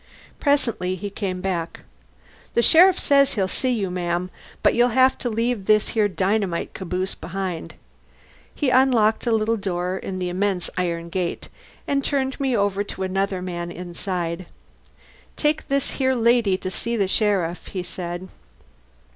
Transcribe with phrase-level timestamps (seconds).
[0.39, 1.81] Presently he came back.
[2.55, 4.31] "The sheriff says he'll see you, ma'am.
[4.63, 7.75] But you'll have to leave this here dynamite caboose behind."
[8.55, 11.49] He unlocked a little door in the immense iron gate,
[11.87, 14.47] and turned me over to another man inside.
[15.35, 18.27] "Take this here lady to the sheriff," he said.